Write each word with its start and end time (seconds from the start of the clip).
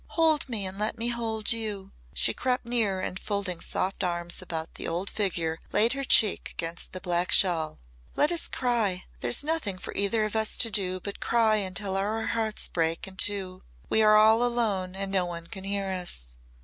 "Hold 0.17 0.49
me 0.49 0.65
and 0.65 0.79
let 0.79 0.97
me 0.97 1.09
hold 1.09 1.51
you." 1.51 1.91
She 2.15 2.33
crept 2.33 2.65
near 2.65 3.01
and 3.01 3.19
folding 3.19 3.61
soft 3.61 4.03
arms 4.03 4.41
about 4.41 4.73
the 4.73 4.87
old 4.87 5.11
figure 5.11 5.59
laid 5.71 5.93
her 5.93 6.03
cheek 6.03 6.49
against 6.49 6.91
the 6.91 6.99
black 6.99 7.31
shawl. 7.31 7.77
"Let 8.15 8.31
us 8.31 8.47
cry. 8.47 9.03
There's 9.19 9.43
nothing 9.43 9.77
for 9.77 9.93
either 9.93 10.25
of 10.25 10.35
us 10.35 10.57
to 10.57 10.71
do 10.71 10.99
but 11.01 11.19
cry 11.19 11.57
until 11.57 11.95
our 11.95 12.25
hearts 12.25 12.67
break 12.67 13.05
in 13.07 13.15
two. 13.15 13.61
We 13.89 14.01
are 14.01 14.15
all 14.15 14.43
alone 14.43 14.95
and 14.95 15.11
no 15.11 15.27
one 15.27 15.45
can 15.45 15.65
hear 15.65 15.91
us." 15.91 16.35